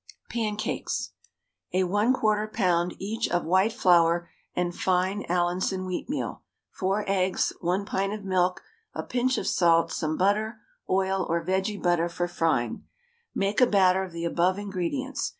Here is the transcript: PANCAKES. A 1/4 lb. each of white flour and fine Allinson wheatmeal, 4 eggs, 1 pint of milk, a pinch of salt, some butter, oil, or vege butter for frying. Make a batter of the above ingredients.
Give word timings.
PANCAKES. 0.31 1.11
A 1.73 1.83
1/4 1.83 2.51
lb. 2.51 2.95
each 2.97 3.29
of 3.29 3.45
white 3.45 3.71
flour 3.71 4.31
and 4.55 4.73
fine 4.75 5.23
Allinson 5.29 5.85
wheatmeal, 5.85 6.39
4 6.71 7.05
eggs, 7.07 7.53
1 7.61 7.85
pint 7.85 8.11
of 8.11 8.23
milk, 8.25 8.63
a 8.95 9.03
pinch 9.03 9.37
of 9.37 9.45
salt, 9.45 9.91
some 9.91 10.17
butter, 10.17 10.59
oil, 10.89 11.23
or 11.29 11.45
vege 11.45 11.79
butter 11.83 12.09
for 12.09 12.27
frying. 12.27 12.83
Make 13.35 13.61
a 13.61 13.67
batter 13.67 14.01
of 14.03 14.11
the 14.11 14.25
above 14.25 14.57
ingredients. 14.57 15.29